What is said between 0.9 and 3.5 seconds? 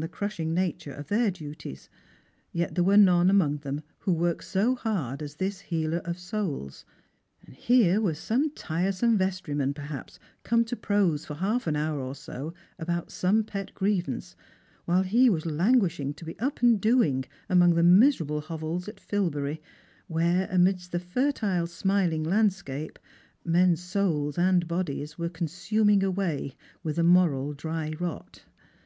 of their duties, yet there were none